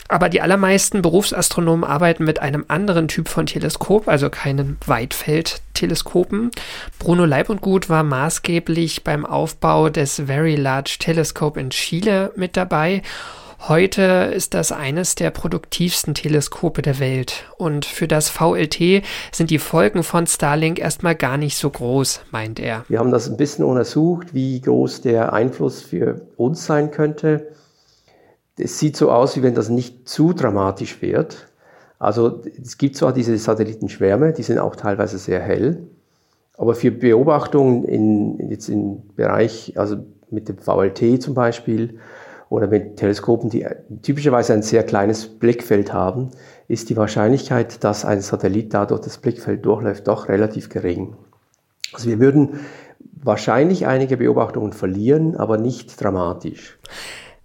Aber 0.09 0.29
die 0.29 0.41
allermeisten 0.41 1.03
Berufsastronomen 1.03 1.85
arbeiten 1.85 2.25
mit 2.25 2.39
einem 2.41 2.65
anderen 2.69 3.09
Typ 3.09 3.29
von 3.29 3.47
Teleskop, 3.47 4.07
also 4.07 4.31
keinen 4.31 4.77
Weitfeldteleskopen. 4.87 6.51
Bruno 6.99 7.25
Leib 7.25 7.49
und 7.49 7.61
Gut 7.61 7.89
war 7.89 8.03
maßgeblich 8.03 9.03
beim 9.03 9.27
Aufbau 9.27 9.89
des 9.89 10.23
Very 10.27 10.57
Large 10.57 10.97
Telescope 11.01 11.59
in 11.59 11.71
Chile 11.71 12.33
mit 12.37 12.57
dabei 12.57 13.03
Heute 13.67 14.31
ist 14.35 14.53
das 14.53 14.73
eines 14.73 15.15
der 15.15 15.31
produktivsten 15.31 16.13
Teleskope 16.13 16.83
der 16.83 16.99
Welt 16.99 17.47
und 17.57 17.87
für 17.87 18.07
das 18.07 18.29
VLT 18.29 19.03
sind 19.33 19.49
die 19.49 19.59
Folgen 19.59 20.03
von 20.03 20.27
Starlink 20.27 20.79
erstmal 20.79 21.15
gar 21.15 21.39
nicht 21.39 21.57
so 21.57 21.71
groß, 21.71 22.21
meint 22.31 22.61
er. 22.61 22.85
Wir 22.89 22.99
haben 22.99 23.11
das 23.11 23.27
ein 23.27 23.39
bisschen 23.39 23.65
untersucht, 23.65 24.35
wie 24.35 24.61
groß 24.61 25.01
der 25.01 25.33
Einfluss 25.33 25.81
für 25.81 26.21
uns 26.37 26.67
sein 26.67 26.91
könnte. 26.91 27.49
Es 28.59 28.79
sieht 28.79 28.97
so 28.97 29.11
aus, 29.11 29.37
wie 29.37 29.43
wenn 29.43 29.55
das 29.55 29.69
nicht 29.69 30.09
zu 30.09 30.33
dramatisch 30.33 31.03
wird. 31.03 31.49
Also 31.99 32.43
es 32.61 32.79
gibt 32.79 32.97
zwar 32.97 33.13
diese 33.13 33.37
Satellitenschwärme, 33.37 34.33
die 34.33 34.43
sind 34.43 34.59
auch 34.59 34.77
teilweise 34.77 35.19
sehr 35.19 35.41
hell, 35.41 35.89
aber 36.57 36.75
für 36.75 36.91
Beobachtungen 36.91 37.85
in, 37.85 38.51
jetzt 38.51 38.69
im 38.69 39.03
Bereich, 39.17 39.73
also 39.77 39.97
mit 40.31 40.49
dem 40.49 40.59
VLT 40.59 41.23
zum 41.23 41.35
Beispiel 41.35 41.99
oder 42.49 42.67
mit 42.67 42.97
Teleskopen, 42.97 43.51
die 43.51 43.67
typischerweise 44.03 44.53
ein 44.53 44.63
sehr 44.63 44.85
kleines 44.85 45.27
Blickfeld 45.27 45.93
haben, 45.93 46.31
ist 46.69 46.91
die 46.91 46.97
Wahrscheinlichkeit, 46.97 47.83
dass 47.83 48.05
ein 48.05 48.21
Satellit 48.21 48.73
dadurch 48.75 49.01
das 49.01 49.19
Blickfeld 49.19 49.65
durchläuft, 49.65 50.07
doch 50.07 50.29
relativ 50.29 50.69
gering. 50.69 51.17
Also 51.93 52.09
wir 52.09 52.21
würden 52.21 52.61
wahrscheinlich 53.23 53.87
einige 53.87 54.17
Beobachtungen 54.17 54.73
verlieren, 54.73 55.37
aber 55.37 55.59
nicht 55.59 56.01
dramatisch. 56.01 56.79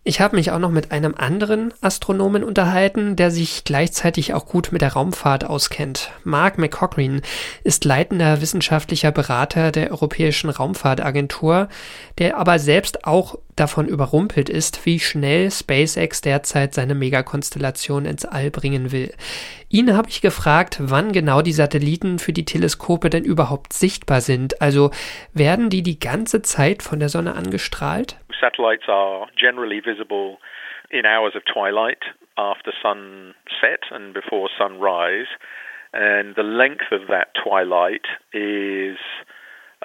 Ich 0.05 0.21
habe 0.21 0.37
mich 0.37 0.51
auch 0.51 0.59
noch 0.59 0.71
mit 0.71 0.91
einem 0.91 1.13
anderen 1.15 1.73
Astronomen 1.81 2.43
unterhalten, 2.43 3.17
der 3.17 3.31
sich 3.31 3.65
gleichzeitig 3.65 4.33
auch 4.33 4.45
gut 4.45 4.71
mit 4.71 4.81
der 4.81 4.93
Raumfahrt 4.93 5.43
auskennt. 5.43 6.11
Mark 6.23 6.57
McCochrane 6.57 7.21
ist 7.65 7.83
leitender 7.83 8.39
wissenschaftlicher 8.41 9.11
Berater 9.11 9.73
der 9.73 9.91
Europäischen 9.91 10.49
Raumfahrtagentur, 10.49 11.67
der 12.17 12.37
aber 12.37 12.59
selbst 12.59 13.05
auch 13.05 13.37
davon 13.57 13.89
überrumpelt 13.89 14.49
ist, 14.49 14.85
wie 14.85 15.01
schnell 15.01 15.51
SpaceX 15.51 16.21
derzeit 16.21 16.73
seine 16.73 16.95
Megakonstellation 16.95 18.05
ins 18.05 18.23
All 18.23 18.51
bringen 18.51 18.93
will. 18.93 19.13
Ihn 19.67 19.95
habe 19.95 20.09
ich 20.09 20.21
gefragt, 20.21 20.77
wann 20.79 21.11
genau 21.11 21.41
die 21.41 21.53
Satelliten 21.53 22.19
für 22.19 22.31
die 22.31 22.45
Teleskope 22.45 23.09
denn 23.09 23.25
überhaupt 23.25 23.73
sichtbar 23.73 24.21
sind. 24.21 24.61
Also 24.61 24.91
werden 25.33 25.69
die 25.69 25.83
die 25.83 25.99
ganze 25.99 26.41
Zeit 26.41 26.83
von 26.83 26.99
der 26.99 27.09
Sonne 27.09 27.35
angestrahlt? 27.35 28.15
Satellites 28.39 28.83
are 28.87 29.27
generally 29.37 29.79
visible 29.79 30.37
in 30.91 31.05
hours 31.05 31.33
of 31.35 31.43
twilight 31.51 32.03
after 32.37 32.71
sunset 32.81 33.81
and 33.91 34.13
before 34.13 34.49
sunrise. 34.57 35.27
And 35.93 36.35
the 36.35 36.43
length 36.43 36.91
of 36.91 37.07
that 37.09 37.29
twilight 37.43 38.05
is 38.33 38.97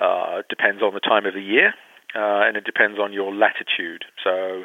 uh, 0.01 0.43
depends 0.49 0.83
on 0.83 0.95
the 0.95 1.01
time 1.01 1.27
of 1.27 1.35
the 1.35 1.43
year. 1.43 1.75
uh, 2.15 2.47
and 2.47 2.57
it 2.57 2.65
depends 2.65 2.99
on 2.99 3.13
your 3.13 3.35
latitude. 3.35 4.05
So 4.23 4.65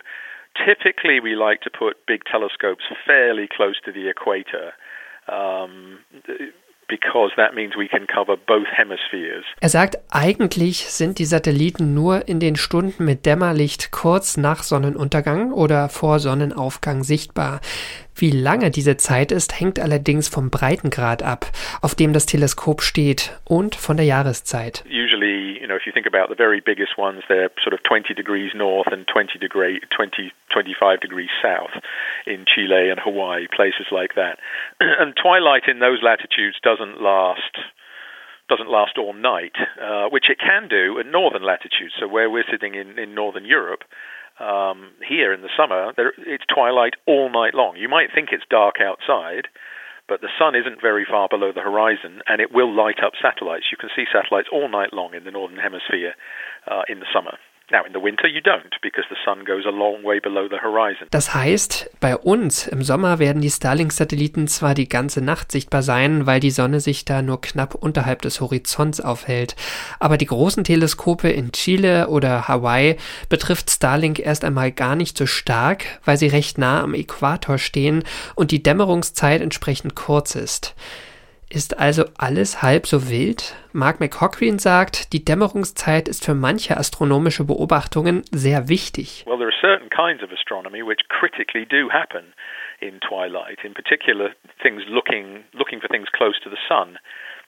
typically, 0.55 1.19
we 1.19 1.36
like 1.36 1.62
to 1.62 1.69
put 1.69 2.05
big 2.08 2.22
telescopes 2.29 2.84
fairly 3.05 3.48
close 3.51 3.75
to 3.86 3.91
the 3.91 4.08
equator. 4.08 4.74
Um, 5.27 6.00
because 6.89 7.31
that 7.38 7.53
means 7.53 7.75
we 7.77 7.88
can 7.88 8.05
cover 8.08 8.36
both 8.36 8.67
hemispheres. 8.72 9.46
Er 9.62 9.69
sagt, 9.69 9.98
eigentlich 10.10 10.79
sind 10.88 11.19
die 11.19 11.25
Satelliten 11.25 11.93
nur 11.93 12.27
in 12.27 12.39
den 12.39 12.55
Stunden 12.58 13.05
mit 13.05 13.25
Dämmerlicht 13.25 13.91
kurz 13.91 14.36
nach 14.36 14.63
Sonnenuntergang 14.63 15.53
oder 15.53 15.88
vor 15.88 16.19
Sonnenaufgang 16.19 17.03
sichtbar. 17.03 17.62
Wie 18.15 18.31
lange 18.31 18.69
diese 18.72 18.98
Zeit 18.98 19.31
ist, 19.31 19.58
hängt 19.58 19.79
allerdings 19.79 20.27
vom 20.27 20.50
Breitengrad 20.50 21.24
ab, 21.24 21.46
auf 21.81 21.96
dem 21.96 22.12
das 22.12 22.25
Teleskop 22.25 22.81
steht 22.81 23.39
und 23.46 23.75
von 23.75 23.96
der 23.96 24.05
Jahreszeit. 24.05 24.84
Usually, 24.88 25.58
know, 25.69 25.75
if 25.75 25.85
you 25.85 25.93
think 25.93 26.05
about 26.05 26.29
the 26.29 26.35
very 26.35 26.59
biggest 26.59 26.97
ones, 26.97 27.23
they're 27.29 27.49
sort 27.63 27.73
of 27.73 27.79
20 27.83 28.13
degrees 28.13 28.51
north 28.55 28.88
and 28.91 29.07
20 29.07 29.39
degree 29.39 29.79
20 29.95 30.33
25 30.51 30.99
degrees 30.99 31.29
south 31.41 31.71
in 32.25 32.45
Chile 32.45 32.89
and 32.89 32.99
Hawaii, 32.99 33.47
places 33.47 33.88
like 33.91 34.15
that. 34.15 34.39
And 34.99 35.15
twilight 35.15 35.63
in 35.67 35.79
those 35.79 36.03
latitudes 36.03 36.57
doesn't 36.61 37.01
last 37.01 37.55
doesn't 38.49 38.69
last 38.69 38.97
all 38.97 39.13
night, 39.13 39.53
uh, 39.79 40.09
which 40.09 40.25
it 40.29 40.39
can 40.39 40.67
do 40.67 40.99
at 40.99 41.05
northern 41.05 41.43
latitudes. 41.43 41.93
So 41.99 42.07
where 42.07 42.29
we're 42.29 42.49
sitting 42.51 42.73
in, 42.73 42.97
in 42.97 43.13
northern 43.13 43.45
Europe, 43.45 43.83
um, 44.39 44.91
here 45.07 45.31
in 45.31 45.41
the 45.41 45.53
summer, 45.55 45.93
there, 45.95 46.13
it's 46.17 46.45
twilight 46.53 46.95
all 47.05 47.29
night 47.29 47.53
long. 47.53 47.77
You 47.77 47.89
might 47.89 48.09
think 48.13 48.29
it's 48.31 48.43
dark 48.49 48.75
outside, 48.81 49.47
but 50.09 50.21
the 50.21 50.33
sun 50.37 50.55
isn't 50.55 50.81
very 50.81 51.05
far 51.05 51.29
below 51.29 51.51
the 51.53 51.61
horizon, 51.61 52.21
and 52.27 52.41
it 52.41 52.51
will 52.51 52.73
light 52.73 52.99
up 53.05 53.13
satellites. 53.21 53.65
You 53.71 53.77
can 53.77 53.89
see 53.95 54.05
satellites 54.11 54.49
all 54.51 54.67
night 54.67 54.91
long 54.91 55.13
in 55.13 55.23
the 55.23 55.31
northern 55.31 55.59
hemisphere 55.59 56.15
uh, 56.67 56.81
in 56.89 56.99
the 56.99 57.05
summer. 57.13 57.37
Das 61.11 61.35
heißt, 61.35 61.91
bei 61.99 62.17
uns 62.17 62.67
im 62.67 62.81
Sommer 62.81 63.19
werden 63.19 63.41
die 63.41 63.49
Starlink-Satelliten 63.49 64.47
zwar 64.47 64.73
die 64.73 64.89
ganze 64.89 65.23
Nacht 65.23 65.51
sichtbar 65.51 65.83
sein, 65.83 66.25
weil 66.25 66.39
die 66.39 66.49
Sonne 66.51 66.79
sich 66.79 67.05
da 67.05 67.21
nur 67.21 67.41
knapp 67.41 67.75
unterhalb 67.75 68.23
des 68.23 68.41
Horizonts 68.41 69.01
aufhält, 69.01 69.55
aber 69.99 70.17
die 70.17 70.25
großen 70.25 70.63
Teleskope 70.63 71.29
in 71.29 71.51
Chile 71.51 72.07
oder 72.07 72.47
Hawaii 72.47 72.97
betrifft 73.29 73.69
Starlink 73.69 74.19
erst 74.19 74.43
einmal 74.43 74.71
gar 74.71 74.95
nicht 74.95 75.17
so 75.17 75.25
stark, 75.25 75.99
weil 76.05 76.17
sie 76.17 76.27
recht 76.27 76.57
nah 76.57 76.81
am 76.81 76.93
Äquator 76.93 77.57
stehen 77.57 78.03
und 78.35 78.51
die 78.51 78.63
Dämmerungszeit 78.63 79.41
entsprechend 79.41 79.95
kurz 79.95 80.35
ist. 80.35 80.75
Ist 81.51 81.79
also 81.79 82.05
alles 82.19 82.61
halb 82.61 82.85
so 82.85 83.09
wild? 83.09 83.55
Mark 83.73 83.99
McCochrane 83.99 84.59
sagt, 84.59 85.13
die 85.13 85.25
Dämmerungszeit 85.25 86.07
ist 86.07 86.23
für 86.23 86.35
manche 86.35 86.77
astronomische 86.77 87.43
Beobachtungen 87.43 88.21
sehr 88.29 88.69
wichtig. 88.69 89.23
Well, 89.25 89.39
there 89.39 89.49
are 89.49 89.59
certain 89.59 89.89
kinds 89.89 90.21
of 90.21 90.31
astronomy 90.31 90.83
which 90.85 91.01
critically 91.09 91.65
do 91.65 91.89
happen 91.89 92.33
in 92.81 92.99
twilight. 92.99 93.63
In 93.63 93.73
particular, 93.73 94.35
things 94.61 94.83
looking 94.87 95.43
looking 95.53 95.81
for 95.81 95.89
things 95.89 96.07
close 96.13 96.39
to 96.43 96.51
the 96.51 96.61
sun. 96.67 96.99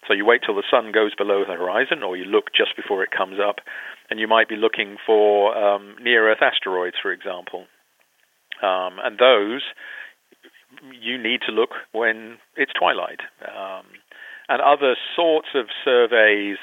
So 0.08 0.14
you 0.14 0.26
wait 0.26 0.42
till 0.42 0.56
the 0.56 0.66
sun 0.72 0.92
goes 0.92 1.14
below 1.14 1.46
the 1.46 1.54
horizon, 1.54 2.02
or 2.02 2.18
you 2.18 2.26
look 2.26 2.50
just 2.58 2.76
before 2.76 3.04
it 3.04 3.12
comes 3.12 3.38
up, 3.40 3.62
and 4.10 4.20
you 4.20 4.28
might 4.28 4.50
be 4.50 4.56
looking 4.56 4.98
for 5.06 5.56
um, 5.56 5.96
near-Earth 6.02 6.42
asteroids, 6.42 6.98
for 7.00 7.12
example. 7.12 7.68
Um, 8.64 8.98
and 9.04 9.20
those 9.20 9.62
you 11.02 11.18
need 11.18 11.42
to 11.48 11.52
look 11.52 11.72
when 11.92 12.38
it's 12.56 12.72
twilight. 12.74 13.20
Um, 13.42 13.86
and 14.50 14.62
other 14.62 14.96
sorts 15.16 15.50
of 15.56 15.68
surveys, 15.86 16.58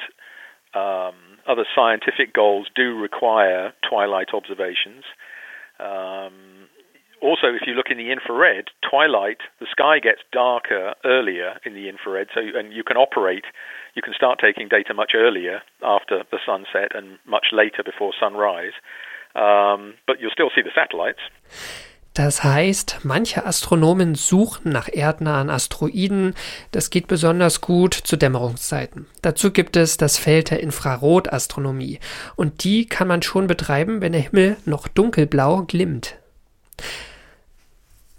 um, 0.74 1.14
other 1.46 1.64
scientific 1.74 2.34
goals 2.34 2.68
do 2.74 2.96
require 2.98 3.72
twilight 3.88 4.28
observations. 4.34 5.04
Um, 5.80 6.68
also, 7.20 7.48
if 7.48 7.62
you 7.66 7.74
look 7.74 7.86
in 7.90 7.98
the 7.98 8.12
infrared, 8.12 8.70
twilight, 8.88 9.38
the 9.58 9.66
sky 9.70 9.98
gets 9.98 10.20
darker 10.32 10.94
earlier 11.04 11.58
in 11.64 11.74
the 11.74 11.88
infrared, 11.88 12.28
so 12.32 12.40
and 12.40 12.72
you 12.72 12.84
can 12.84 12.96
operate, 12.96 13.44
you 13.94 14.02
can 14.02 14.14
start 14.14 14.38
taking 14.40 14.68
data 14.68 14.94
much 14.94 15.12
earlier 15.16 15.62
after 15.82 16.22
the 16.30 16.38
sunset 16.46 16.94
and 16.94 17.18
much 17.26 17.46
later 17.52 17.82
before 17.82 18.12
sunrise. 18.20 18.72
Um, 19.34 19.94
but 20.06 20.20
you'll 20.20 20.30
still 20.30 20.50
see 20.54 20.62
the 20.62 20.70
satellites. 20.74 21.20
Das 22.18 22.42
heißt, 22.42 22.98
manche 23.04 23.46
Astronomen 23.46 24.16
suchen 24.16 24.72
nach 24.72 24.88
erdnahen 24.88 25.50
Asteroiden. 25.50 26.34
Das 26.72 26.90
geht 26.90 27.06
besonders 27.06 27.60
gut 27.60 27.94
zu 27.94 28.16
Dämmerungszeiten. 28.16 29.06
Dazu 29.22 29.52
gibt 29.52 29.76
es 29.76 29.98
das 29.98 30.16
Feld 30.16 30.50
der 30.50 30.58
Infrarotastronomie. 30.58 32.00
Und 32.34 32.64
die 32.64 32.86
kann 32.86 33.06
man 33.06 33.22
schon 33.22 33.46
betreiben, 33.46 34.00
wenn 34.00 34.10
der 34.10 34.22
Himmel 34.22 34.56
noch 34.64 34.88
dunkelblau 34.88 35.62
glimmt. 35.62 36.16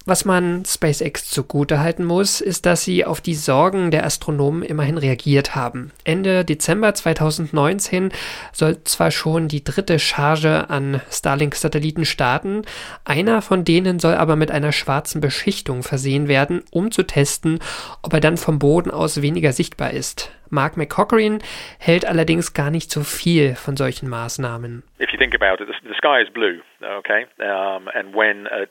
Was 0.09 0.25
man 0.25 0.63
SpaceX 0.65 1.29
zugutehalten 1.29 2.03
muss, 2.03 2.41
ist, 2.41 2.65
dass 2.65 2.83
sie 2.83 3.05
auf 3.05 3.21
die 3.21 3.35
Sorgen 3.35 3.91
der 3.91 4.05
Astronomen 4.05 4.63
immerhin 4.63 4.97
reagiert 4.97 5.55
haben. 5.55 5.91
Ende 6.03 6.43
Dezember 6.43 6.95
2019 6.95 8.09
soll 8.51 8.83
zwar 8.85 9.11
schon 9.11 9.49
die 9.49 9.63
dritte 9.63 9.99
Charge 9.99 10.67
an 10.67 10.99
Starlink-Satelliten 11.11 12.05
starten, 12.05 12.63
einer 13.05 13.43
von 13.43 13.63
denen 13.63 13.99
soll 13.99 14.15
aber 14.15 14.35
mit 14.35 14.49
einer 14.49 14.71
schwarzen 14.71 15.21
Beschichtung 15.21 15.83
versehen 15.83 16.27
werden, 16.27 16.63
um 16.71 16.89
zu 16.89 17.03
testen, 17.03 17.59
ob 18.01 18.11
er 18.11 18.19
dann 18.19 18.37
vom 18.37 18.57
Boden 18.57 18.89
aus 18.89 19.21
weniger 19.21 19.51
sichtbar 19.51 19.91
ist. 19.91 20.31
Mark 20.49 20.77
McCochrane 20.77 21.37
hält 21.77 22.05
allerdings 22.05 22.55
gar 22.55 22.71
nicht 22.71 22.89
so 22.89 23.01
viel 23.01 23.53
von 23.53 23.77
solchen 23.77 24.09
Maßnahmen. 24.09 24.81
If 24.99 25.11
you 25.11 25.19
think 25.19 25.35
about 25.35 25.63
it, 25.63 25.69
the, 25.69 25.93
sky 25.95 26.23
is 26.23 26.33
blue, 26.33 26.61
okay? 26.81 27.27
Um, 27.39 27.87
and 27.93 28.15
when 28.15 28.47
a 28.47 28.65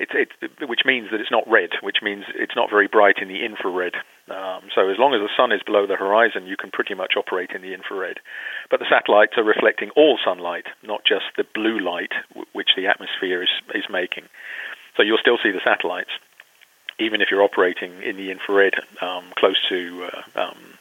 it's, 0.00 0.32
which 0.66 0.80
means 0.84 1.10
that 1.10 1.20
it's 1.20 1.30
not 1.30 1.44
red, 1.46 1.70
which 1.82 1.98
means 2.02 2.24
it's 2.34 2.56
not 2.56 2.70
very 2.70 2.88
bright 2.88 3.18
in 3.20 3.28
the 3.28 3.44
infrared. 3.44 3.94
Um, 4.28 4.62
so 4.74 4.88
as 4.88 4.98
long 4.98 5.12
as 5.14 5.20
the 5.20 5.28
sun 5.36 5.52
is 5.52 5.62
below 5.62 5.86
the 5.86 5.96
horizon, 5.96 6.46
you 6.46 6.56
can 6.56 6.70
pretty 6.70 6.94
much 6.94 7.14
operate 7.16 7.50
in 7.50 7.62
the 7.62 7.74
infrared. 7.74 8.20
But 8.70 8.80
the 8.80 8.86
satellites 8.88 9.34
are 9.36 9.44
reflecting 9.44 9.90
all 9.90 10.18
sunlight, 10.24 10.66
not 10.82 11.04
just 11.04 11.26
the 11.36 11.44
blue 11.54 11.80
light 11.80 12.12
w- 12.30 12.46
which 12.52 12.70
the 12.76 12.86
atmosphere 12.86 13.42
is, 13.42 13.50
is 13.74 13.84
making. 13.90 14.24
So 14.96 15.02
you'll 15.02 15.18
still 15.18 15.38
see 15.42 15.50
the 15.50 15.60
satellites, 15.64 16.10
even 16.98 17.20
if 17.20 17.28
you're 17.30 17.42
operating 17.42 18.02
in 18.02 18.16
the 18.16 18.30
infrared 18.30 18.74
um, 19.02 19.24
close 19.36 19.60
to 19.68 20.08
uh, 20.12 20.40
um, 20.40 20.78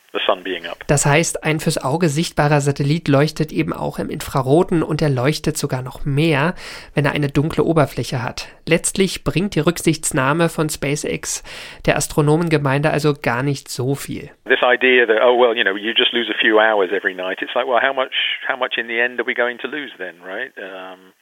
Das 0.87 1.05
heißt, 1.05 1.43
ein 1.43 1.59
fürs 1.59 1.83
Auge 1.83 2.09
sichtbarer 2.09 2.61
Satellit 2.61 3.07
leuchtet 3.07 3.51
eben 3.51 3.73
auch 3.73 3.99
im 3.99 4.09
Infraroten 4.09 4.83
und 4.83 5.01
er 5.01 5.09
leuchtet 5.09 5.57
sogar 5.57 5.81
noch 5.81 6.05
mehr, 6.05 6.55
wenn 6.95 7.05
er 7.05 7.11
eine 7.11 7.29
dunkle 7.29 7.63
Oberfläche 7.63 8.23
hat. 8.23 8.47
Letztlich 8.67 9.23
bringt 9.23 9.55
die 9.55 9.59
Rücksichtsnahme 9.59 10.49
von 10.49 10.69
SpaceX 10.69 11.43
der 11.85 11.95
Astronomengemeinde 11.95 12.89
also 12.91 13.13
gar 13.13 13.43
nicht 13.43 13.69
so 13.69 13.95
viel. 13.95 14.31
This 14.45 14.61
idea 14.63 15.05
that 15.05 15.21
oh 15.21 15.37
well, 15.39 15.55
you 15.55 15.63
know, 15.63 15.75
you 15.75 15.91
just 15.95 16.11
lose 16.13 16.31
a 16.31 16.37
few 16.39 16.59
hours 16.59 16.91
every 16.91 17.13
night. 17.13 17.41
It's 17.41 17.53
like, 17.53 17.67
well, 17.67 17.81
how 17.81 17.93
much 17.93 18.13
how 18.47 18.57
much 18.57 18.77
in 18.77 18.87
the 18.87 18.99
end 18.99 19.19
are 19.19 19.27
we 19.27 19.33
going 19.33 19.59
to 19.59 19.67
lose 19.67 19.91
then, 19.97 20.15
right? 20.23 20.51
Um 20.57 21.13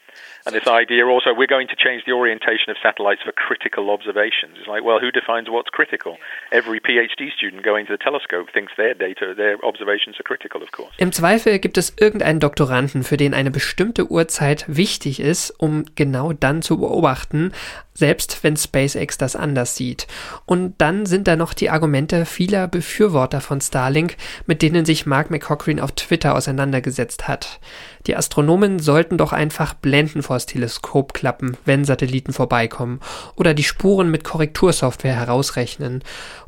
And 0.48 0.56
this 0.56 0.66
idea 0.66 1.06
also, 1.06 1.34
we're 1.34 1.46
going 1.46 1.68
to 1.68 1.76
change 1.76 2.04
the 2.06 2.14
orientation 2.14 2.70
of 2.70 2.78
satellites 2.82 3.22
for 3.22 3.34
critical 3.34 3.90
observations. 3.90 4.56
It's 4.58 4.68
like, 4.68 4.82
well, 4.82 4.98
who 4.98 5.12
defines 5.12 5.50
what's 5.50 5.70
critical? 5.70 6.16
Every 6.54 6.80
PhD 6.80 7.34
student 7.36 7.64
going 7.64 7.86
to 7.88 7.92
the 7.92 7.98
telescope 7.98 8.48
thinks 8.54 8.72
their 8.78 8.94
data, 8.94 9.34
their 9.36 9.58
observations 9.62 10.16
are 10.22 10.24
critical, 10.24 10.64
of 10.64 10.72
course. 10.72 10.94
Im 11.00 11.12
Zweifel 11.12 11.60
gibt 11.60 11.78
es 11.78 11.94
irgendeinen 12.00 12.40
Doktoranden, 12.40 13.04
für 13.04 13.18
den 13.18 13.34
eine 13.34 13.52
bestimmte 13.52 14.10
Uhrzeit 14.10 14.64
wichtig 14.70 15.20
ist, 15.20 15.52
um 15.52 15.84
genau 15.96 16.32
dann 16.32 16.62
zu 16.62 16.80
beobachten, 16.80 17.52
selbst 17.98 18.44
wenn 18.44 18.56
SpaceX 18.56 19.18
das 19.18 19.36
anders 19.36 19.76
sieht. 19.76 20.06
Und 20.46 20.80
dann 20.80 21.08
sind 21.08 21.28
da 21.28 21.36
noch 21.36 21.56
die 21.56 21.72
Argumente 21.72 22.26
vieler 22.26 22.68
Befürworter 22.68 23.42
von 23.42 23.60
Starlink, 23.60 24.18
mit 24.46 24.62
denen 24.62 24.86
sich 24.86 25.08
Mark 25.08 25.32
McCochrane 25.32 25.84
auf 25.84 25.94
Twitter 25.94 26.36
auseinandergesetzt 26.36 27.28
hat. 27.28 27.60
Die 28.06 28.16
Astronomen 28.16 28.78
sollten 28.78 29.18
doch 29.18 29.34
einfach 29.34 29.74
Blenden 29.74 30.22
vors 30.22 30.46
Teleskop 30.46 31.16
klappen, 31.16 31.58
wenn 31.66 31.86
Satelliten 31.86 32.34
vorbeikommen, 32.34 33.00
oder 33.36 33.56
die 33.56 33.64
Spuren 33.64 34.12
mit 34.12 34.24
Korrektursoftware 34.24 35.16
herausrechnen. 35.16 36.04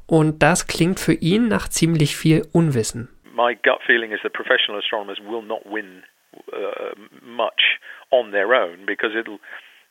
Und 0.05 0.43
das 0.43 0.67
klingt 0.67 0.99
für 0.99 1.13
ihn 1.13 1.47
nach 1.47 1.67
ziemlich 1.67 2.15
viel 2.15 2.47
Unwissen. 2.51 3.09
My 3.35 3.55
gut 3.55 3.81
feeling 3.87 4.11
is 4.11 4.21
that 4.21 4.33
professional 4.33 4.79
astronomers 4.79 5.17
will 5.19 5.41
not 5.41 5.61
win 5.65 6.03
uh, 6.53 6.93
much 7.25 7.79
on 8.11 8.31
their 8.31 8.53
own 8.53 8.85
because 8.85 9.17
it'll 9.17 9.39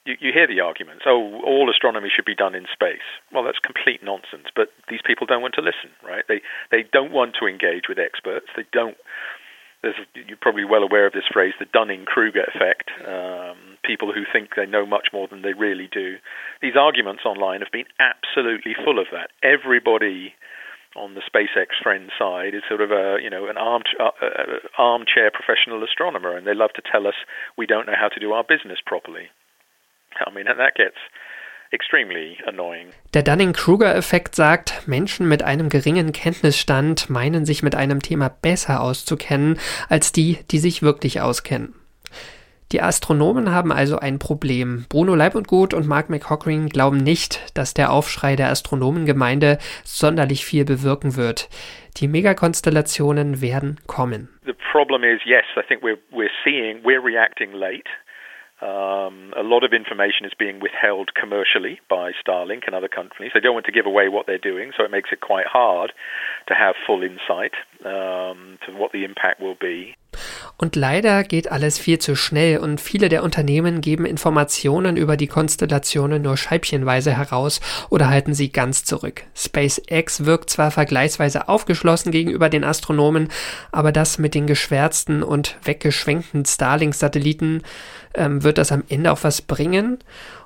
you, 0.08 0.16
you 0.18 0.32
hear 0.32 0.48
the 0.48 0.60
arguments. 0.60 1.04
Oh, 1.06 1.40
all 1.44 1.68
astronomy 1.70 2.08
should 2.08 2.24
be 2.24 2.34
done 2.34 2.54
in 2.54 2.64
space. 2.72 3.04
Well, 3.32 3.44
that's 3.44 3.60
complete 3.60 4.02
nonsense. 4.02 4.48
But 4.56 4.72
these 4.88 5.04
people 5.04 5.26
don't 5.26 5.42
want 5.42 5.54
to 5.60 5.62
listen, 5.62 5.92
right? 6.00 6.24
They 6.26 6.40
they 6.72 6.88
don't 6.90 7.12
want 7.12 7.36
to 7.40 7.46
engage 7.46 7.84
with 7.88 7.98
experts. 8.00 8.46
They 8.56 8.64
don't. 8.72 8.96
There's, 9.82 10.00
you're 10.26 10.40
probably 10.40 10.64
well 10.64 10.82
aware 10.82 11.06
of 11.06 11.12
this 11.12 11.30
phrase, 11.32 11.54
the 11.60 11.70
Dunning-Kruger 11.72 12.50
effect. 12.50 12.90
Um, 13.06 13.78
people 13.84 14.12
who 14.12 14.24
think 14.26 14.50
they 14.56 14.66
know 14.66 14.84
much 14.84 15.08
more 15.12 15.28
than 15.28 15.42
they 15.42 15.52
really 15.52 15.88
do. 15.92 16.16
These 16.60 16.74
arguments 16.74 17.22
online 17.24 17.60
have 17.60 17.70
been 17.70 17.86
absolutely 18.00 18.74
full 18.74 18.98
of 18.98 19.06
that. 19.12 19.30
Everybody 19.40 20.34
on 20.96 21.14
the 21.14 21.22
SpaceX 21.22 21.78
friend 21.80 22.10
side 22.18 22.54
is 22.54 22.62
sort 22.68 22.80
of 22.80 22.90
a 22.90 23.18
you 23.22 23.30
know 23.30 23.46
an 23.46 23.56
arm, 23.56 23.82
uh, 24.00 24.10
uh, 24.20 24.58
armchair 24.78 25.30
professional 25.30 25.84
astronomer, 25.84 26.36
and 26.36 26.46
they 26.46 26.54
love 26.54 26.72
to 26.74 26.82
tell 26.82 27.06
us 27.06 27.14
we 27.56 27.66
don't 27.66 27.86
know 27.86 27.98
how 27.98 28.08
to 28.08 28.18
do 28.18 28.32
our 28.32 28.42
business 28.42 28.78
properly. 28.84 29.28
I 30.26 30.30
mean, 30.32 30.46
that 30.46 30.74
gets 30.74 30.96
extremely 31.70 32.38
annoying. 32.46 32.88
Der 33.14 33.22
Dunning-Kruger-Effekt 33.22 34.34
sagt, 34.34 34.86
Menschen 34.86 35.28
mit 35.28 35.42
einem 35.42 35.68
geringen 35.68 36.12
Kenntnisstand 36.12 37.10
meinen 37.10 37.44
sich 37.44 37.62
mit 37.62 37.74
einem 37.74 38.00
Thema 38.00 38.28
besser 38.28 38.80
auszukennen 38.80 39.58
als 39.88 40.12
die, 40.12 40.38
die 40.50 40.58
sich 40.58 40.82
wirklich 40.82 41.20
auskennen. 41.20 41.74
Die 42.70 42.82
Astronomen 42.82 43.50
haben 43.50 43.72
also 43.72 43.98
ein 43.98 44.18
Problem. 44.18 44.84
Bruno 44.90 45.14
Leibundgut 45.14 45.72
und 45.72 45.86
Mark 45.86 46.10
McCochrane 46.10 46.68
glauben 46.68 46.98
nicht, 46.98 47.40
dass 47.56 47.72
der 47.72 47.90
Aufschrei 47.90 48.36
der 48.36 48.50
Astronomengemeinde 48.50 49.56
sonderlich 49.84 50.44
viel 50.44 50.66
bewirken 50.66 51.16
wird. 51.16 51.48
Die 51.96 52.08
Megakonstellationen 52.08 53.40
werden 53.40 53.80
kommen. 53.86 54.28
The 54.44 54.52
problem 54.70 55.02
is, 55.02 55.20
yes, 55.24 55.44
I 55.56 55.62
think 55.66 55.82
we're, 55.82 55.96
we're 56.12 56.28
seeing, 56.44 56.82
we're 56.84 57.02
reacting 57.02 57.52
late. 57.52 57.88
Um, 58.60 59.32
a 59.36 59.42
lot 59.42 59.62
of 59.62 59.72
information 59.72 60.26
is 60.26 60.32
being 60.36 60.58
withheld 60.58 61.14
commercially 61.14 61.80
by 61.88 62.10
Starlink 62.10 62.66
and 62.66 62.74
other 62.74 62.88
companies. 62.88 63.30
They 63.32 63.40
don't 63.40 63.54
want 63.54 63.66
to 63.66 63.72
give 63.72 63.86
away 63.86 64.08
what 64.08 64.26
they're 64.26 64.36
doing, 64.36 64.72
so 64.76 64.84
it 64.84 64.90
makes 64.90 65.10
it 65.12 65.20
quite 65.20 65.46
hard 65.46 65.92
to 66.48 66.54
have 66.54 66.74
full 66.86 67.02
insight 67.02 67.52
um, 67.84 68.58
to 68.66 68.72
what 68.76 68.90
the 68.92 69.04
impact 69.04 69.40
will 69.40 69.54
be. 69.54 69.94
Und 70.56 70.74
leider 70.74 71.22
geht 71.22 71.52
alles 71.52 71.78
viel 71.78 71.98
zu 71.98 72.16
schnell 72.16 72.58
und 72.58 72.80
viele 72.80 73.08
der 73.08 73.22
Unternehmen 73.22 73.80
geben 73.80 74.04
Informationen 74.04 74.96
über 74.96 75.16
die 75.16 75.28
Konstellationen 75.28 76.22
nur 76.22 76.36
scheibchenweise 76.36 77.16
heraus 77.16 77.60
oder 77.90 78.08
halten 78.08 78.34
sie 78.34 78.50
ganz 78.50 78.84
zurück. 78.84 79.22
SpaceX 79.36 80.24
wirkt 80.24 80.50
zwar 80.50 80.70
vergleichsweise 80.72 81.48
aufgeschlossen 81.48 82.10
gegenüber 82.10 82.48
den 82.48 82.64
Astronomen, 82.64 83.28
aber 83.70 83.92
das 83.92 84.18
mit 84.18 84.34
den 84.34 84.46
geschwärzten 84.46 85.22
und 85.22 85.56
weggeschwenkten 85.62 86.44
Starlink-Satelliten, 86.44 87.62
ähm, 88.14 88.42
wird 88.42 88.58
das 88.58 88.72
am 88.72 88.82
Ende 88.88 89.12
auch 89.12 89.22
was 89.22 89.42
bringen? 89.42 89.98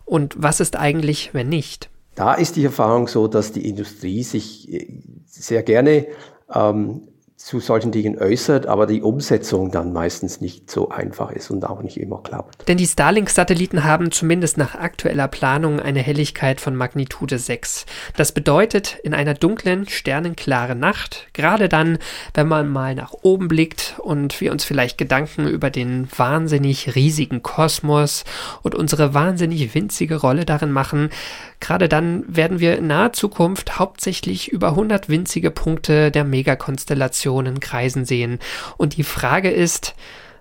Und 0.04 0.34
was 0.36 0.60
ist 0.60 0.76
eigentlich, 0.76 1.30
wenn 1.32 1.48
nicht? 1.48 1.88
Da 2.14 2.34
ist 2.34 2.56
die 2.56 2.64
Erfahrung 2.64 3.08
so, 3.08 3.26
dass 3.26 3.52
die 3.52 3.68
Industrie 3.68 4.22
sich 4.22 4.70
äh, 4.72 4.86
sehr 5.26 5.62
gerne 5.62 6.06
ähm, 6.52 7.08
zu 7.44 7.58
solchen 7.58 7.90
Dingen 7.90 8.18
äußert, 8.18 8.66
aber 8.66 8.86
die 8.86 9.02
Umsetzung 9.02 9.72
dann 9.72 9.92
meistens 9.92 10.40
nicht 10.40 10.70
so 10.70 10.90
einfach 10.90 11.32
ist 11.32 11.50
und 11.50 11.64
auch 11.64 11.82
nicht 11.82 11.98
immer 11.98 12.22
klappt. 12.22 12.68
Denn 12.68 12.76
die 12.76 12.86
Starlink-Satelliten 12.86 13.82
haben 13.82 14.12
zumindest 14.12 14.58
nach 14.58 14.76
aktueller 14.76 15.26
Planung 15.26 15.80
eine 15.80 16.00
Helligkeit 16.00 16.60
von 16.60 16.76
Magnitude 16.76 17.38
6. 17.38 17.84
Das 18.16 18.30
bedeutet, 18.30 18.96
in 19.02 19.12
einer 19.12 19.34
dunklen, 19.34 19.88
sternenklaren 19.88 20.78
Nacht, 20.78 21.26
gerade 21.32 21.68
dann, 21.68 21.98
wenn 22.32 22.46
man 22.46 22.68
mal 22.68 22.94
nach 22.94 23.12
oben 23.22 23.48
blickt 23.48 23.96
und 23.98 24.40
wir 24.40 24.52
uns 24.52 24.64
vielleicht 24.64 24.96
Gedanken 24.96 25.48
über 25.48 25.70
den 25.70 26.08
wahnsinnig 26.16 26.94
riesigen 26.94 27.42
Kosmos 27.42 28.24
und 28.62 28.76
unsere 28.76 29.14
wahnsinnig 29.14 29.74
winzige 29.74 30.20
Rolle 30.20 30.44
darin 30.44 30.70
machen, 30.70 31.10
gerade 31.58 31.88
dann 31.88 32.24
werden 32.28 32.60
wir 32.60 32.78
in 32.78 32.86
naher 32.86 33.12
Zukunft 33.12 33.80
hauptsächlich 33.80 34.48
über 34.52 34.68
100 34.68 35.08
winzige 35.08 35.50
Punkte 35.50 36.12
der 36.12 36.24
Megakonstellation 36.24 37.31
Dimensionen 37.32 37.60
kreisen 37.60 38.04
sehen. 38.04 38.38
Und 38.76 38.96
die 38.96 39.02
Frage 39.02 39.50
ist, 39.50 39.94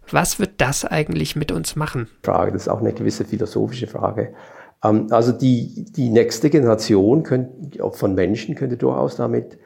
was 0.10 0.40
wird 0.40 0.60
das 0.60 0.84
eigentlich 0.84 1.36
mit 1.36 1.52
uns 1.52 1.76
machen? 1.76 2.08
Frage, 2.24 2.52
das 2.52 2.64
ist 2.64 2.68
auch 2.68 2.82
eine 2.82 2.94
gewisse 2.94 3.24
philosophische 3.24 3.88
Frage. 3.88 4.34
Ähm, 4.84 5.08
also 5.12 5.32
die, 5.32 5.86
die 5.96 6.10
nächste 6.10 6.50
Generation 6.50 7.24
könnte, 7.24 7.80
von 7.92 8.16
Menschen 8.16 8.56
könnte 8.56 8.78
durchaus 8.78 9.16
damit 9.16 9.58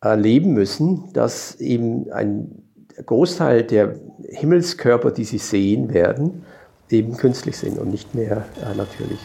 erleben 0.00 0.52
müssen, 0.52 1.12
dass 1.14 1.56
eben 1.56 2.12
ein 2.12 2.62
Großteil 3.04 3.62
der 3.62 3.96
Himmelskörper, 4.28 5.10
die 5.10 5.24
sie 5.24 5.38
sehen 5.38 5.92
werden, 5.92 6.44
eben 6.90 7.16
künstlich 7.16 7.56
sind 7.56 7.78
und 7.78 7.90
nicht 7.90 8.14
mehr 8.14 8.44
äh, 8.62 8.76
natürlich. 8.76 9.18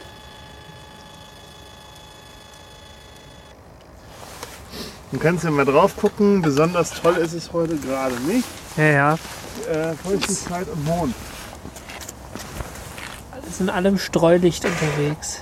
Du 5.12 5.18
kannst 5.20 5.44
ja 5.44 5.52
mal 5.52 5.66
drauf 5.66 5.98
gucken. 5.98 6.42
Besonders 6.42 6.92
toll 6.92 7.18
ist 7.18 7.34
es 7.34 7.52
heute 7.52 7.76
gerade 7.78 8.16
nicht. 8.22 8.48
Ja, 8.78 8.84
ja. 8.86 9.14
Äh, 9.70 9.94
Feuchtigkeit 9.96 10.68
und 10.70 10.86
Mond. 10.86 11.16
Alles 13.32 13.60
in 13.60 13.70
allem 13.70 13.98
Streulicht 13.98 14.64
unterwegs. 14.64 15.42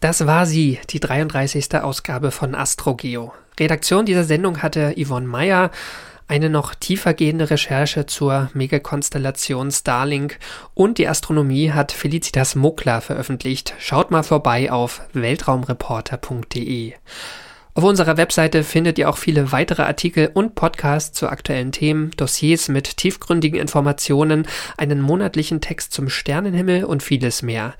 Das 0.00 0.26
war 0.26 0.46
sie, 0.46 0.80
die 0.88 0.98
33. 0.98 1.74
Ausgabe 1.74 2.30
von 2.30 2.54
AstroGeo. 2.54 3.34
Redaktion 3.58 4.06
dieser 4.06 4.24
Sendung 4.24 4.62
hatte 4.62 4.94
Yvonne 4.96 5.26
Meyer. 5.26 5.70
Eine 6.26 6.48
noch 6.48 6.74
tiefergehende 6.74 7.50
Recherche 7.50 8.06
zur 8.06 8.48
Megakonstellation 8.54 9.70
Starlink 9.70 10.38
und 10.72 10.96
die 10.96 11.08
Astronomie 11.08 11.72
hat 11.72 11.92
Felicitas 11.92 12.54
Muckler 12.54 13.02
veröffentlicht. 13.02 13.74
Schaut 13.78 14.10
mal 14.10 14.22
vorbei 14.22 14.72
auf 14.72 15.02
weltraumreporter.de. 15.12 16.94
Auf 17.74 17.84
unserer 17.84 18.16
Webseite 18.16 18.64
findet 18.64 18.98
ihr 18.98 19.08
auch 19.08 19.16
viele 19.16 19.52
weitere 19.52 19.82
Artikel 19.82 20.30
und 20.34 20.56
Podcasts 20.56 21.16
zu 21.16 21.28
aktuellen 21.28 21.70
Themen, 21.70 22.10
Dossiers 22.16 22.68
mit 22.68 22.96
tiefgründigen 22.96 23.60
Informationen, 23.60 24.46
einen 24.76 25.00
monatlichen 25.00 25.60
Text 25.60 25.92
zum 25.92 26.08
Sternenhimmel 26.08 26.84
und 26.84 27.02
vieles 27.02 27.42
mehr. 27.42 27.74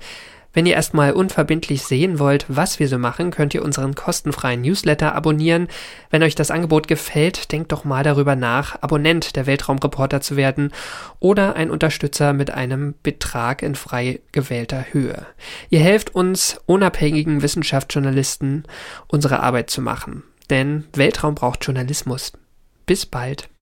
Wenn 0.53 0.65
ihr 0.65 0.73
erstmal 0.73 1.13
unverbindlich 1.13 1.83
sehen 1.83 2.19
wollt, 2.19 2.45
was 2.49 2.79
wir 2.79 2.87
so 2.89 2.97
machen, 2.97 3.31
könnt 3.31 3.53
ihr 3.53 3.63
unseren 3.63 3.95
kostenfreien 3.95 4.61
Newsletter 4.61 5.15
abonnieren. 5.15 5.67
Wenn 6.09 6.23
euch 6.23 6.35
das 6.35 6.51
Angebot 6.51 6.87
gefällt, 6.87 7.51
denkt 7.51 7.71
doch 7.71 7.85
mal 7.85 8.03
darüber 8.03 8.35
nach, 8.35 8.81
Abonnent 8.81 9.35
der 9.35 9.45
Weltraumreporter 9.45 10.19
zu 10.19 10.35
werden 10.35 10.71
oder 11.19 11.55
ein 11.55 11.71
Unterstützer 11.71 12.33
mit 12.33 12.51
einem 12.51 12.95
Betrag 13.01 13.63
in 13.63 13.75
frei 13.75 14.19
gewählter 14.33 14.85
Höhe. 14.91 15.25
Ihr 15.69 15.79
helft 15.79 16.13
uns, 16.13 16.59
unabhängigen 16.65 17.41
Wissenschaftsjournalisten, 17.41 18.65
unsere 19.07 19.39
Arbeit 19.39 19.69
zu 19.69 19.81
machen. 19.81 20.23
Denn 20.49 20.83
Weltraum 20.93 21.35
braucht 21.35 21.65
Journalismus. 21.65 22.33
Bis 22.85 23.05
bald. 23.05 23.47